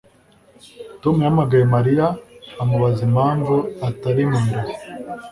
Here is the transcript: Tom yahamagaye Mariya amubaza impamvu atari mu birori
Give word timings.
Tom 1.01 1.15
yahamagaye 1.21 1.65
Mariya 1.75 2.07
amubaza 2.61 2.99
impamvu 3.09 3.55
atari 3.87 4.23
mu 4.31 4.39
birori 4.45 4.73